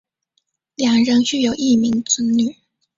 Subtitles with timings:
[0.77, 2.55] 两人育有一名子女。